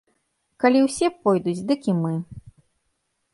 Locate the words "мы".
2.01-2.13